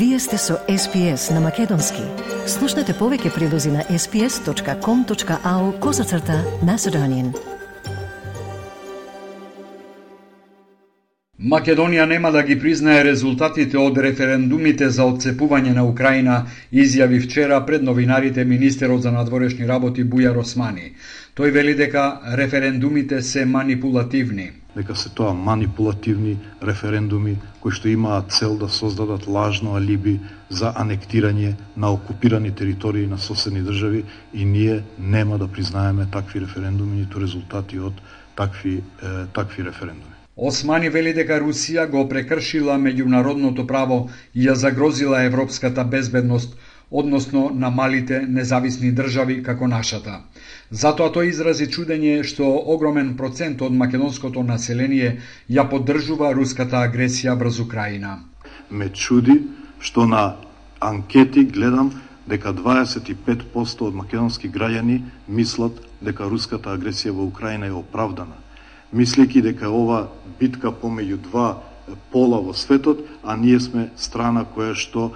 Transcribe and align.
Вие 0.00 0.18
сте 0.18 0.38
со 0.38 0.54
SPS 0.68 1.34
на 1.34 1.40
Македонски. 1.44 2.00
Слушнете 2.48 2.94
повеќе 2.96 3.34
прилози 3.34 3.68
на 3.68 3.82
sps.com.au 3.84 5.64
козацрта 5.80 6.38
на 6.64 6.78
Седонин. 6.80 7.34
Македонија 11.52 12.06
нема 12.08 12.30
да 12.32 12.42
ги 12.48 12.56
признае 12.60 13.04
резултатите 13.04 13.76
од 13.78 14.00
референдумите 14.06 14.88
за 14.88 15.04
одцепување 15.04 15.76
на 15.76 15.84
Украина, 15.84 16.46
изјави 16.72 17.20
вчера 17.20 17.60
пред 17.66 17.82
новинарите 17.82 18.44
министерот 18.44 19.02
за 19.02 19.12
надворешни 19.12 19.68
работи 19.68 20.04
Бујар 20.04 20.40
Османи. 20.40 20.94
Тој 21.36 21.52
вели 21.52 21.74
дека 21.74 22.22
референдумите 22.40 23.20
се 23.22 23.44
манипулативни 23.44 24.50
дека 24.76 24.96
се 24.96 25.08
тоа 25.08 25.32
манипулативни 25.34 26.36
референдуми 26.62 27.36
кои 27.60 27.72
што 27.72 27.88
имаат 27.88 28.30
цел 28.32 28.56
да 28.58 28.68
создадат 28.68 29.26
лажно 29.26 29.74
алиби 29.76 30.20
за 30.50 30.72
анектирање 30.72 31.54
на 31.76 31.90
окупирани 31.90 32.54
територии 32.54 33.06
на 33.06 33.18
соседни 33.18 33.62
држави 33.62 34.04
и 34.34 34.44
ние 34.44 34.82
нема 34.98 35.38
да 35.38 35.48
признаеме 35.48 36.06
такви 36.12 36.40
референдуми 36.40 36.96
ниту 36.96 37.20
резултати 37.20 37.78
од 37.78 38.00
такви 38.36 38.76
е, 38.78 38.82
такви 39.34 39.64
референдуми. 39.64 40.14
Османи 40.36 40.88
вели 40.88 41.12
дека 41.12 41.36
Русија 41.42 41.84
го 41.90 42.06
прекршила 42.08 42.78
меѓународното 42.80 43.66
право 43.66 44.08
и 44.34 44.46
ја 44.46 44.54
загрозила 44.54 45.24
европската 45.24 45.84
безбедност 45.84 46.56
односно 46.90 47.50
на 47.54 47.70
малите 47.70 48.20
независни 48.28 48.92
држави 48.92 49.42
како 49.42 49.66
нашата. 49.66 50.20
Затоа 50.70 51.10
тој 51.14 51.30
изрази 51.30 51.66
чудење 51.66 52.22
што 52.26 52.46
огромен 52.74 53.16
процент 53.16 53.62
од 53.62 53.72
македонското 53.72 54.42
население 54.42 55.20
ја 55.48 55.68
поддржува 55.70 56.32
руската 56.34 56.82
агресија 56.82 57.38
врз 57.38 57.60
Украина. 57.60 58.18
Ме 58.70 58.88
чуди 58.88 59.40
што 59.80 60.06
на 60.06 60.36
анкети 60.80 61.44
гледам 61.44 61.92
дека 62.26 62.52
25% 62.52 63.86
од 63.86 63.94
македонски 63.94 64.50
граѓани 64.50 65.00
мислат 65.28 65.80
дека 66.00 66.28
руската 66.28 66.74
агресија 66.74 67.14
во 67.14 67.26
Украина 67.26 67.66
е 67.66 67.74
оправдана, 67.74 68.36
мислејќи 68.94 69.42
дека 69.42 69.70
ова 69.70 70.08
битка 70.40 70.70
помеѓу 70.70 71.18
два 71.30 71.48
пола 72.10 72.40
во 72.40 72.54
светот, 72.54 73.04
а 73.22 73.36
ние 73.36 73.60
сме 73.60 73.90
страна 73.96 74.44
која 74.44 74.74
што 74.74 75.10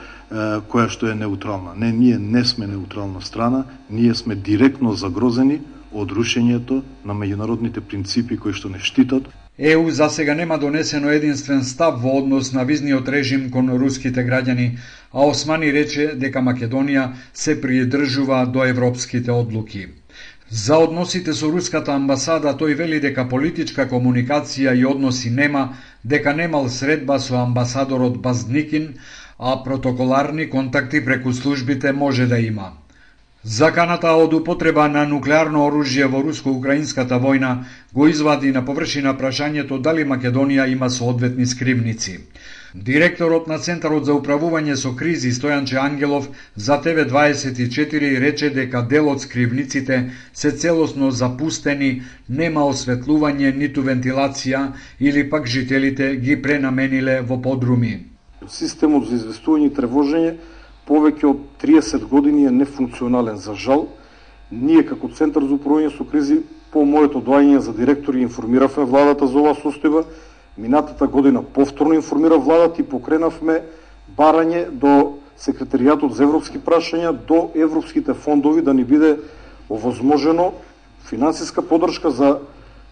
која 0.70 0.88
што 0.88 1.06
е 1.10 1.14
неутрална. 1.14 1.74
Не, 1.76 1.92
ние 1.92 2.18
не 2.18 2.44
сме 2.44 2.66
неутрална 2.66 3.22
страна, 3.22 3.64
ние 3.90 4.14
сме 4.14 4.34
директно 4.34 4.94
загрозени 4.94 5.60
од 5.92 6.10
рушењето 6.10 6.82
на 7.04 7.14
меѓународните 7.14 7.80
принципи 7.80 8.36
кои 8.36 8.52
што 8.52 8.68
не 8.68 8.78
штитат. 8.78 9.28
ЕУ 9.58 9.90
за 9.90 10.08
сега 10.10 10.34
нема 10.34 10.58
донесено 10.58 11.10
единствен 11.14 11.62
став 11.64 12.00
во 12.02 12.18
однос 12.18 12.52
на 12.52 12.64
визниот 12.64 13.08
режим 13.08 13.50
кон 13.50 13.70
руските 13.70 14.24
граѓани, 14.26 14.78
а 15.12 15.26
Османи 15.30 15.70
рече 15.72 16.14
дека 16.18 16.42
Македонија 16.42 17.12
се 17.32 17.60
придржува 17.60 18.46
до 18.46 18.64
европските 18.64 19.30
одлуки. 19.30 19.86
За 20.50 20.76
односите 20.76 21.32
со 21.32 21.48
руската 21.48 21.94
амбасада 21.96 22.52
тој 22.60 22.74
вели 22.76 23.00
дека 23.00 23.24
политичка 23.28 23.86
комуникација 23.88 24.74
и 24.76 24.84
односи 24.84 25.30
нема, 25.30 25.76
дека 26.04 26.34
немал 26.36 26.68
средба 26.68 27.18
со 27.18 27.38
амбасадорот 27.42 28.18
Базникин, 28.20 28.94
а 29.38 29.62
протоколарни 29.64 30.50
контакти 30.50 31.04
преку 31.04 31.32
службите 31.32 31.92
може 31.92 32.26
да 32.26 32.38
има. 32.38 32.72
Заканата 33.44 34.12
од 34.12 34.32
употреба 34.34 34.88
на 34.88 35.06
нуклеарно 35.08 35.64
оружје 35.68 36.06
во 36.08 36.20
руско-украинската 36.22 37.18
војна 37.20 37.64
го 37.92 38.06
извади 38.08 38.52
на 38.52 38.64
површина 38.64 39.16
прашањето 39.16 39.80
дали 39.80 40.04
Македонија 40.04 40.68
има 40.72 40.90
соодветни 40.90 41.46
скривници. 41.46 42.18
Директорот 42.74 43.46
на 43.46 43.60
Центарот 43.62 44.02
за 44.02 44.16
управување 44.18 44.74
со 44.74 44.90
кризи 44.98 45.30
Стојанче 45.30 45.76
Ангелов 45.78 46.24
за 46.56 46.74
ТВ24 46.82 48.08
рече 48.18 48.50
дека 48.50 48.80
дел 48.82 49.10
од 49.12 49.22
скривниците 49.22 49.98
се 50.32 50.50
целосно 50.50 51.12
запустени, 51.14 52.02
нема 52.28 52.64
осветлување 52.66 53.52
ниту 53.54 53.86
вентилација 53.86 54.64
или 54.98 55.22
пак 55.30 55.46
жителите 55.46 56.16
ги 56.16 56.34
пренамениле 56.42 57.20
во 57.22 57.38
подруми. 57.38 58.10
Системот 58.50 59.06
за 59.06 59.20
известување 59.22 59.70
и 59.70 59.74
тревожење 59.78 60.34
повеќе 60.90 61.30
од 61.30 61.46
30 61.62 62.10
години 62.10 62.50
е 62.50 62.58
нефункционален 62.58 63.38
за 63.38 63.54
жал. 63.54 63.86
Ние 64.50 64.82
како 64.82 65.14
Центар 65.14 65.46
за 65.46 65.54
управување 65.54 65.94
со 65.94 66.02
кризи 66.02 66.42
по 66.74 66.82
моето 66.82 67.22
доаѓање 67.22 67.62
за 67.70 67.72
директори 67.72 68.26
информиравме 68.26 68.90
владата 68.90 69.30
за 69.30 69.38
оваа 69.38 69.54
состојба. 69.62 70.08
Минатата 70.58 71.06
година 71.06 71.42
повторно 71.42 71.94
информира 71.94 72.38
владата 72.38 72.82
и 72.82 72.86
покренавме 72.86 73.62
барање 74.16 74.70
до 74.70 75.18
секретаријатот 75.38 76.14
за 76.14 76.24
европски 76.24 76.60
прашања 76.62 77.12
до 77.12 77.50
европските 77.54 78.14
фондови 78.14 78.62
да 78.62 78.74
ни 78.74 78.84
биде 78.84 79.16
овозможено 79.68 80.52
финансиска 81.08 81.62
подршка 81.62 82.10
за 82.10 82.38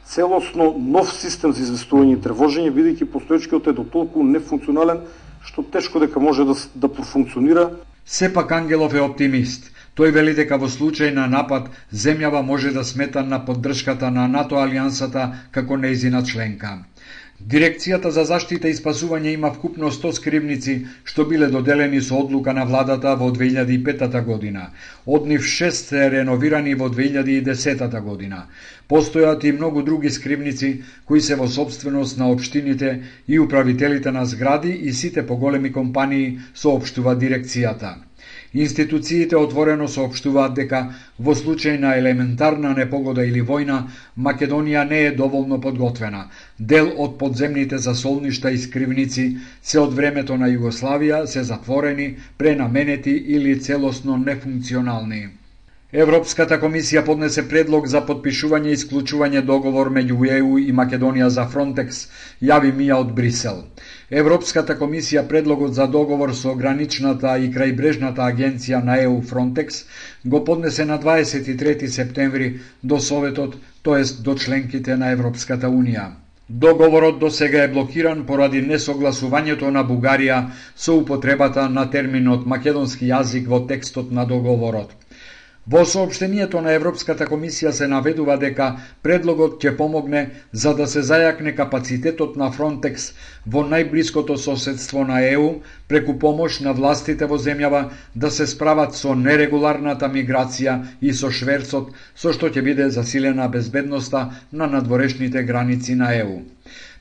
целосно 0.05 0.75
нов 0.79 1.13
систем 1.15 1.53
за 1.53 1.63
известување 1.63 2.17
и 2.17 2.23
тревожење, 2.23 2.75
бидејќи 2.75 3.07
постоечкиот 3.13 3.69
е 3.71 3.77
до 3.79 3.85
толку 3.85 4.25
нефункционален 4.27 5.07
што 5.43 5.63
тешко 5.63 6.01
дека 6.01 6.21
може 6.21 6.45
да, 6.45 6.55
да 6.75 6.89
профункционира. 6.89 7.71
Сепак 8.07 8.53
Ангелов 8.53 8.95
е 8.95 9.03
оптимист. 9.03 9.71
Тој 9.99 10.13
вели 10.15 10.35
дека 10.35 10.57
во 10.57 10.71
случај 10.73 11.13
на 11.15 11.27
напад, 11.29 11.69
земјава 11.93 12.43
може 12.43 12.73
да 12.73 12.85
смета 12.85 13.23
на 13.23 13.43
поддршката 13.45 14.11
на 14.11 14.29
НАТО 14.29 14.57
алијансата 14.57 15.51
како 15.51 15.77
неизина 15.77 16.23
членка. 16.25 16.79
Дирекцијата 17.43 18.11
за 18.15 18.23
заштита 18.25 18.69
и 18.71 18.75
спасување 18.79 19.33
има 19.35 19.49
вкупно 19.55 19.89
100 19.95 20.11
скривници 20.19 20.75
што 21.11 21.25
биле 21.31 21.49
доделени 21.55 22.03
со 22.09 22.21
одлука 22.23 22.53
на 22.55 22.65
владата 22.69 23.15
во 23.23 23.31
2005 23.39 24.15
година. 24.29 24.69
Од 25.07 25.27
нив 25.27 25.49
6 25.55 25.81
се 25.89 26.05
реновирани 26.15 26.75
во 26.75 26.87
2010 26.99 27.99
година. 28.07 28.45
Постојат 28.89 29.45
и 29.45 29.53
многу 29.59 29.83
други 29.83 30.11
скривници 30.11 30.71
кои 31.05 31.21
се 31.21 31.35
во 31.35 31.49
собственост 31.49 32.19
на 32.19 32.31
општините 32.31 32.93
и 33.29 33.41
управителите 33.41 34.11
на 34.13 34.25
згради 34.25 34.71
и 34.71 34.93
сите 34.93 35.27
поголеми 35.27 35.73
компании 35.73 36.39
соопштува 36.55 37.17
дирекцијата. 37.17 37.97
Институциите 38.55 39.37
отворено 39.37 39.87
соопштуваат 39.89 40.55
дека 40.57 40.81
во 41.19 41.35
случај 41.35 41.79
на 41.81 41.95
елементарна 41.97 42.75
непогода 42.77 43.25
или 43.25 43.41
војна, 43.41 43.79
Македонија 44.19 44.85
не 44.89 45.01
е 45.07 45.13
доволно 45.21 45.61
подготвена. 45.61 46.27
Дел 46.59 46.93
од 46.99 47.19
подземните 47.19 47.79
засолништа 47.79 48.51
и 48.51 48.59
скривници 48.59 49.27
се 49.63 49.81
од 49.81 49.95
времето 49.95 50.37
на 50.37 50.53
Југославија 50.53 51.25
се 51.27 51.43
затворени, 51.43 52.15
пренаменети 52.39 53.17
или 53.39 53.61
целосно 53.61 54.17
нефункционални. 54.17 55.29
Европската 55.93 56.57
комисија 56.61 57.01
поднесе 57.05 57.43
предлог 57.49 57.87
за 57.93 58.01
подпишување 58.09 58.71
и 58.71 58.77
исклучување 58.79 59.41
договор 59.49 59.91
меѓу 59.97 60.29
ЕУ 60.37 60.55
и 60.61 60.71
Македонија 60.79 61.27
за 61.35 61.43
Фронтекс, 61.55 61.99
јави 62.51 62.71
Мија 62.79 62.97
од 63.03 63.11
Брисел. 63.19 63.59
Европската 64.23 64.77
комисија 64.83 65.25
предлогот 65.29 65.75
за 65.75 65.87
договор 65.97 66.33
со 66.35 66.55
граничната 66.55 67.35
и 67.39 67.51
крајбрежната 67.53 68.25
агенција 68.27 68.81
на 68.87 68.97
ЕУ 69.03 69.21
Фронтекс 69.23 69.83
го 70.27 70.41
поднесе 70.45 70.85
на 70.85 70.99
23 70.99 71.87
септември 71.89 72.49
до 72.83 73.01
Советот, 73.01 73.57
тоест 73.83 74.23
до 74.23 74.35
членките 74.37 74.97
на 74.97 75.13
Европската 75.13 75.69
Унија. 75.69 76.07
Договорот 76.49 77.19
до 77.19 77.31
сега 77.31 77.63
е 77.63 77.69
блокиран 77.69 78.25
поради 78.27 78.65
несогласувањето 78.65 79.69
на 79.71 79.85
Бугарија 79.85 80.41
со 80.77 80.97
употребата 80.97 81.69
на 81.71 81.85
терминот 81.91 82.47
македонски 82.47 83.13
јазик 83.13 83.47
во 83.47 83.67
текстот 83.67 84.11
на 84.11 84.25
договорот. 84.27 84.97
Во 85.65 85.85
сообштението 85.87 86.59
на 86.61 86.73
Европската 86.75 87.27
комисија 87.31 87.71
се 87.71 87.87
наведува 87.91 88.35
дека 88.37 88.65
предлогот 89.07 89.61
ќе 89.63 89.71
помогне 89.79 90.23
за 90.63 90.73
да 90.75 90.89
се 90.91 91.03
зајакне 91.11 91.53
капацитетот 91.55 92.35
на 92.41 92.49
Фронтекс 92.57 93.05
во 93.47 93.63
најблиското 93.69 94.37
соседство 94.45 95.05
на 95.11 95.21
ЕУ 95.27 95.53
преку 95.89 96.17
помош 96.19 96.59
на 96.67 96.73
властите 96.75 97.29
во 97.31 97.39
земјава 97.45 97.83
да 98.17 98.31
се 98.31 98.47
справат 98.47 98.99
со 98.99 99.15
нерегуларната 99.15 100.09
миграција 100.17 100.75
и 101.01 101.15
со 101.15 101.31
шверцот, 101.31 101.95
со 102.17 102.33
што 102.33 102.51
ќе 102.51 102.67
биде 102.71 102.91
засилена 102.91 103.47
безбедноста 103.49 104.25
на 104.51 104.67
надворешните 104.67 105.45
граници 105.45 105.95
на 105.95 106.11
ЕУ. 106.17 106.41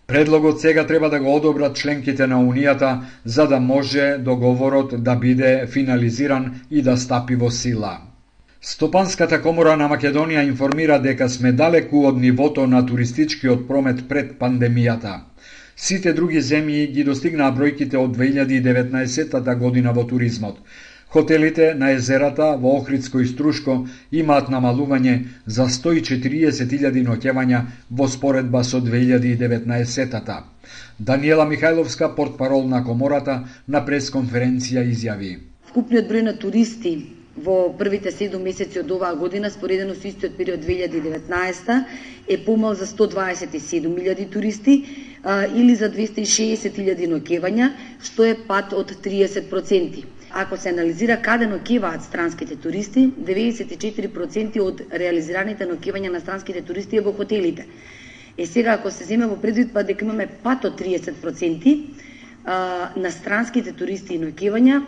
Предлогот 0.06 0.62
сега 0.62 0.86
треба 0.88 1.10
да 1.10 1.20
го 1.20 1.34
одобрат 1.36 1.76
членките 1.76 2.28
на 2.28 2.38
Унијата 2.46 2.94
за 3.26 3.48
да 3.48 3.60
може 3.60 4.18
договорот 4.20 5.04
да 5.04 5.16
биде 5.16 5.66
финализиран 5.68 6.62
и 6.70 6.82
да 6.82 6.98
стапи 6.98 7.36
во 7.36 7.50
сила. 7.50 8.11
Стопанската 8.62 9.40
комора 9.42 9.72
на 9.74 9.88
Македонија 9.90 10.44
информира 10.46 11.00
дека 11.02 11.26
сме 11.34 11.50
далеку 11.52 12.04
од 12.06 12.18
нивото 12.22 12.68
на 12.70 12.82
туристичкиот 12.86 13.64
промет 13.68 14.02
пред 14.10 14.36
пандемијата. 14.42 15.14
Сите 15.76 16.12
други 16.14 16.44
земји 16.46 16.84
ги 16.94 17.04
достигнаа 17.08 17.56
бројките 17.56 17.98
од 17.98 18.12
2019 18.18 19.56
година 19.64 19.94
во 19.98 20.04
туризмот. 20.12 20.60
Хотелите 21.16 21.74
на 21.74 21.90
езерата 21.96 22.52
во 22.66 22.76
Охридско 22.78 23.20
и 23.20 23.30
Струшко 23.32 23.78
имаат 24.12 24.52
намалување 24.54 25.16
за 25.46 25.66
140.000 25.78 27.02
ноќевања 27.08 27.64
во 27.90 28.08
споредба 28.08 28.62
со 28.64 28.84
2019-тата. 28.90 30.36
Даниела 31.00 31.50
Михајловска, 31.50 32.12
портпарол 32.16 32.70
на 32.70 32.84
комората, 32.86 33.40
на 33.68 33.82
пресконференција 33.90 34.86
изјави. 34.94 35.34
Вкупниот 35.72 36.14
број 36.14 36.24
на 36.30 36.36
туристи 36.38 36.94
во 37.38 37.72
првите 37.80 38.12
7 38.12 38.40
месеци 38.44 38.80
од 38.82 38.92
оваа 38.92 39.16
година, 39.16 39.50
споредено 39.50 39.96
со 39.96 40.08
истиот 40.08 40.36
период 40.38 40.60
2019, 40.66 41.86
е 42.28 42.38
помал 42.46 42.74
за 42.76 42.86
127.000 42.86 44.30
туристи 44.32 44.86
а, 45.24 45.46
или 45.48 45.76
за 45.76 45.88
260.000 45.90 47.08
нокевања, 47.08 47.72
што 48.04 48.26
е 48.28 48.36
пат 48.36 48.74
од 48.74 48.92
30%. 48.92 50.04
Ако 50.34 50.58
се 50.58 50.70
анализира 50.70 51.22
каде 51.22 51.48
нокеваат 51.48 52.04
странските 52.04 52.56
туристи, 52.56 53.12
94% 53.20 54.60
од 54.60 54.84
реализираните 54.92 55.66
нокевања 55.68 56.12
на 56.12 56.20
странските 56.20 56.62
туристи 56.62 56.98
е 56.98 57.02
во 57.02 57.12
хотелите. 57.14 57.66
Е 58.38 58.46
сега 58.46 58.74
ако 58.74 58.92
се 58.92 59.04
земе 59.04 59.28
во 59.28 59.36
предвид 59.36 59.74
па 59.74 59.84
дека 59.84 60.06
имаме 60.06 60.28
пат 60.44 60.66
од 60.66 60.80
30% 60.80 61.80
а, 62.46 62.92
на 62.96 63.12
странските 63.12 63.72
туристи 63.72 64.16
и 64.16 64.20
нокевања, 64.20 64.82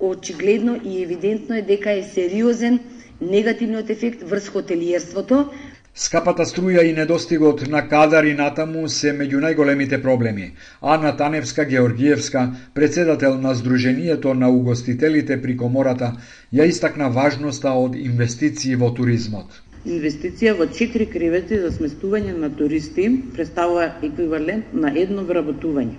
очигледно 0.00 0.80
и 0.84 1.02
евидентно 1.02 1.56
е 1.56 1.62
дека 1.62 1.92
е 1.92 2.02
сериозен 2.02 2.78
негативниот 3.20 3.90
ефект 3.90 4.22
врз 4.22 4.48
хотелиерството. 4.48 5.50
Скапата 5.94 6.44
струја 6.46 6.84
и 6.86 6.92
недостигот 6.96 7.66
на 7.68 7.80
кадар 7.88 8.24
и 8.24 8.34
натаму 8.34 8.88
се 8.88 9.10
меѓу 9.12 9.40
најголемите 9.44 9.98
проблеми. 10.02 10.52
Ана 10.80 11.16
Таневска 11.16 11.64
Георгиевска, 11.64 12.44
председател 12.74 13.34
на 13.38 13.54
Сдруженијето 13.54 14.32
на 14.34 14.50
угостителите 14.50 15.42
при 15.42 15.56
комората, 15.56 16.12
ја 16.54 16.68
истакна 16.70 17.10
важноста 17.10 17.72
од 17.72 17.96
инвестиции 17.96 18.76
во 18.76 18.94
туризмот. 18.94 19.60
Инвестиција 19.84 20.54
во 20.56 20.68
4 20.78 21.10
кревети 21.12 21.58
за 21.58 21.72
сместување 21.74 22.36
на 22.38 22.50
туристи 22.56 23.10
представува 23.34 23.90
еквивалент 24.02 24.72
на 24.72 24.94
едно 24.94 25.26
вработување. 25.26 25.98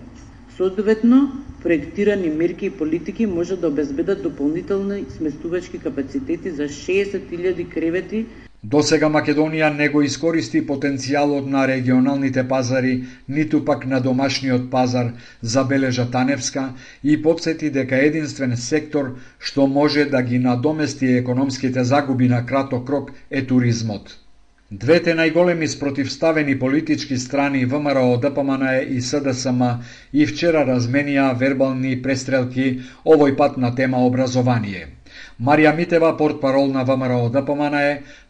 Соодветно, 0.57 1.31
проектирани 1.63 2.29
мерки 2.29 2.65
и 2.65 2.69
политики 2.69 3.25
може 3.25 3.55
да 3.57 3.67
обезбедат 3.67 4.23
дополнителни 4.23 5.05
сместувачки 5.17 5.77
капацитети 5.79 6.51
за 6.51 6.63
60.000 6.63 7.69
кревети 7.69 8.25
До 8.63 8.79
сега 8.85 9.07
Македонија 9.09 9.67
не 9.73 9.87
го 9.89 10.01
искористи 10.05 10.59
потенцијалот 10.65 11.47
на 11.53 11.63
регионалните 11.69 12.43
пазари, 12.51 12.91
ниту 13.37 13.61
пак 13.65 13.87
на 13.93 13.99
домашниот 14.07 14.69
пазар, 14.69 15.09
забележа 15.41 16.05
Таневска 16.11 16.67
и 17.03 17.17
подсети 17.21 17.71
дека 17.71 17.97
единствен 18.05 18.57
сектор 18.57 19.15
што 19.39 19.67
може 19.67 20.05
да 20.05 20.21
ги 20.21 20.39
надомести 20.39 21.13
економските 21.17 21.83
загуби 21.83 22.27
на 22.29 22.45
краток 22.45 22.89
рок 22.89 23.11
е 23.31 23.45
туризмот. 23.45 24.17
Двете 24.71 25.11
најголеми 25.19 25.67
спротивставени 25.67 26.53
политички 26.59 27.17
страни 27.17 27.65
ВМРО, 27.65 28.17
ДПМН 28.23 28.61
и 28.95 29.01
СДСМ 29.03 29.63
и 30.13 30.25
вчера 30.25 30.61
разменија 30.69 31.25
вербални 31.41 31.97
престрелки 32.05 32.67
овој 33.03 33.35
пат 33.41 33.57
на 33.57 33.73
тема 33.75 34.05
образование. 34.07 34.85
Марија 35.49 35.73
Митева, 35.75 36.13
портпарол 36.17 36.71
на 36.71 36.85
ВМРО 36.87 37.27
ДПМН 37.33 37.81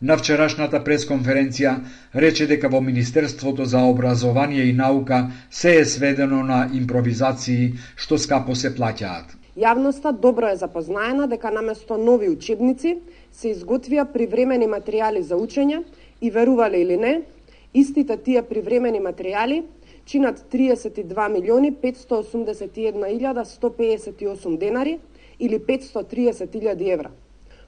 на 0.02 0.18
вчерашната 0.18 0.82
пресконференција 0.82 1.76
рече 2.26 2.48
дека 2.50 2.74
во 2.74 2.82
Министерството 2.82 3.66
за 3.66 3.86
образование 3.94 4.66
и 4.66 4.74
наука 4.74 5.28
се 5.52 5.76
е 5.76 5.86
сведено 5.86 6.42
на 6.44 6.64
импровизации 6.74 7.76
што 7.96 8.18
скапо 8.18 8.56
се 8.56 8.74
плаќаат. 8.74 9.38
Јавноста 9.62 10.18
добро 10.18 10.50
е 10.50 10.56
запознаена 10.58 11.28
дека 11.28 11.52
наместо 11.52 11.98
нови 12.02 12.30
учебници 12.34 12.98
се 13.32 13.56
изготвија 13.56 14.06
привремени 14.14 14.68
материјали 14.68 15.22
за 15.22 15.36
учење, 15.36 15.84
И 16.22 16.30
верувале 16.30 16.82
или 16.82 16.98
не, 16.98 17.22
истите 17.74 18.18
тие 18.18 18.42
привремени 18.42 19.00
материјали 19.02 19.64
чинат 20.06 20.46
32 20.54 21.30
милиони 21.34 21.74
581.158 21.74 24.58
денари 24.58 25.00
или 25.40 25.60
530.000 25.60 26.94
евра. 26.94 27.12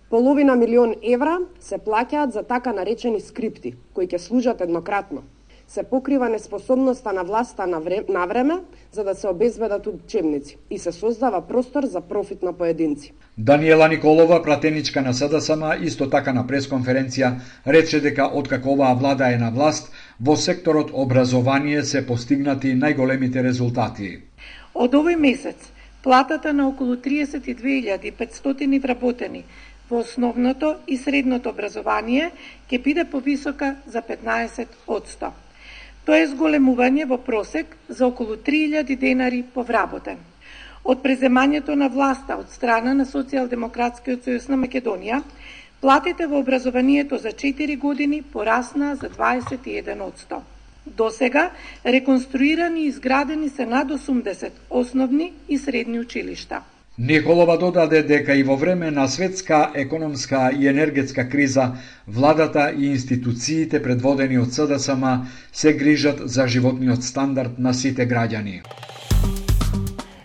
Половина 0.10 0.56
милион 0.56 0.95
евра 1.01 1.39
се 1.60 1.77
плаќаат 1.77 2.30
за 2.30 2.44
така 2.44 2.74
наречени 2.74 3.21
скрипти, 3.21 3.74
кои 3.94 4.07
ќе 4.07 4.18
служат 4.18 4.62
еднократно 4.62 5.24
се 5.68 5.83
покрива 5.83 6.30
неспособноста 6.30 7.13
на 7.13 7.24
власта 7.24 7.68
на, 7.68 7.80
време, 7.80 8.06
на 8.10 8.25
време 8.25 8.54
за 8.92 9.04
да 9.04 9.15
се 9.15 9.27
обезбедат 9.27 9.88
учебници 9.88 10.57
и 10.69 10.80
се 10.80 10.92
создава 10.92 11.42
простор 11.48 11.83
за 11.83 12.01
профит 12.01 12.44
на 12.44 12.54
поединци. 12.54 13.13
Даниела 13.38 13.88
Николова, 13.88 14.44
пратеничка 14.44 15.01
на 15.01 15.13
СДСМ, 15.13 15.63
исто 15.81 16.10
така 16.10 16.33
на 16.33 16.44
пресконференција, 16.45 17.33
рече 17.68 18.00
дека 18.00 18.30
откако 18.33 18.75
оваа 18.75 18.94
влада 18.95 19.33
е 19.33 19.38
на 19.38 19.50
власт, 19.51 19.89
во 20.21 20.36
секторот 20.36 20.92
образование 20.94 21.83
се 21.83 22.06
постигнати 22.06 22.75
најголемите 22.77 23.42
резултати. 23.42 24.19
Од 24.75 24.94
овој 24.94 25.18
месец, 25.18 25.57
платата 26.04 26.54
на 26.54 26.68
околу 26.68 26.95
32.500 26.95 28.81
вработени 28.81 29.45
во 29.89 30.04
основното 30.06 30.75
и 30.88 30.98
средното 30.98 31.50
образование 31.50 32.31
ќе 32.69 32.83
биде 32.83 33.06
повисока 33.06 33.75
за 33.86 34.01
15 34.01 34.77
Тоа 36.05 36.19
е 36.19 36.27
зголемување 36.27 37.05
во 37.07 37.17
просек 37.17 37.77
за 37.88 38.07
околу 38.07 38.35
3000 38.35 38.97
денари 39.00 39.44
по 39.53 39.63
вработен. 39.63 40.17
Од 40.83 41.00
преземањето 41.03 41.77
на 41.79 41.88
власта 41.88 42.35
од 42.35 42.50
страна 42.51 42.91
на 42.94 43.05
Социјалдемократскиот 43.07 44.27
сојуз 44.27 44.50
на 44.51 44.57
Македонија, 44.65 45.21
платите 45.79 46.27
во 46.27 46.41
образованието 46.44 47.17
за 47.17 47.31
4 47.31 47.77
години 47.79 48.21
порасна 48.21 48.95
за 48.95 49.09
21%. 49.09 50.41
До 50.85 51.09
сега 51.09 51.51
реконструирани 51.85 52.83
и 52.83 52.88
изградени 52.88 53.50
се 53.50 53.65
над 53.65 53.88
80 53.88 54.51
основни 54.69 55.33
и 55.50 55.57
средни 55.57 56.00
училишта. 56.00 56.61
Николова 56.97 57.57
додаде 57.57 58.03
дека 58.03 58.35
и 58.37 58.43
во 58.43 58.55
време 58.55 58.91
на 58.91 59.07
светска 59.07 59.71
економска 59.73 60.51
и 60.59 60.67
енергетска 60.67 61.29
криза, 61.29 61.71
владата 62.07 62.71
и 62.77 62.85
институциите 62.85 63.81
предводени 63.81 64.37
од 64.37 64.53
СДСМ 64.53 65.25
се 65.53 65.73
грижат 65.73 66.21
за 66.29 66.47
животниот 66.47 67.03
стандард 67.03 67.57
на 67.59 67.73
сите 67.73 68.05
граѓани. 68.07 68.61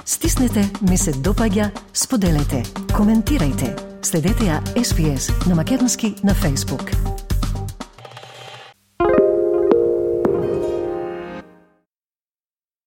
Стиснете, 0.04 0.68
ми 0.90 0.98
се 0.98 1.12
допаѓа, 1.12 1.70
споделете, 1.94 2.62
коментирајте. 2.92 3.72
Следете 4.02 4.52
ја 4.52 4.60
SPS 4.76 5.48
на 5.48 5.54
Македонски 5.54 6.14
на 6.24 6.34
Facebook. 6.34 7.17